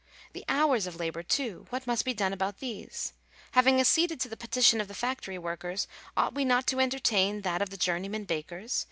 [0.33, 3.13] The hours of labour too— what must be done about these?
[3.51, 7.61] Having acceded to the petition of the factory workers, ought we not to entertain that
[7.61, 8.79] of the journeymen bakers